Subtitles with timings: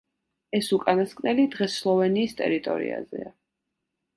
[0.59, 3.31] ეს უკანასკნელი დღეს სლოვენიის ტერიტორიაზეა.